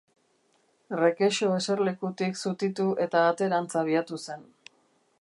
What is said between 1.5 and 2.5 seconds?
eserlekutik